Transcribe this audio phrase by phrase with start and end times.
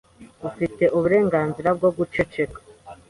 [0.49, 2.59] Ufite uburenganzira bwo guceceka.